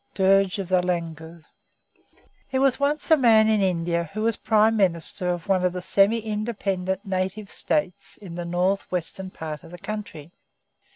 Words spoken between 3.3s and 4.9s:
in India who was Prime